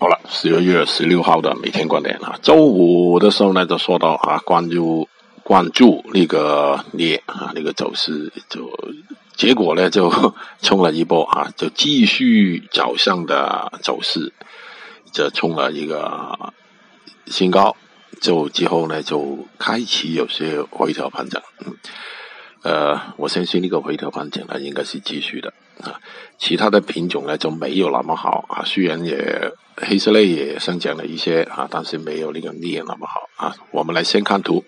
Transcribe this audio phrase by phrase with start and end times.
[0.00, 5.06] 好了，十二月十六号的每天观点啊，周五的时候呢，就说到啊，关注
[5.42, 8.72] 关注那个镍啊，那个走势就
[9.36, 10.10] 结果呢，就
[10.62, 14.32] 冲了一波啊，就继续早上的走势，
[15.12, 16.54] 就冲了一个
[17.26, 17.76] 新高，
[18.22, 21.42] 就之后呢，就开启有些回调盘整。
[22.62, 25.52] 呃，我相信那个回调行情呢，应该是继续的
[25.82, 26.00] 啊，
[26.38, 29.52] 其他的品种呢就没有那么好啊，虽然也。
[29.82, 33.56] 黑色类也上涨了一些啊，但是没有那个镍那么好啊。
[33.70, 34.62] 我们来先看图。